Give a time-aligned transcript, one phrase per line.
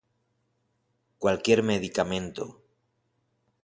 [1.19, 2.57] cualquier medicamento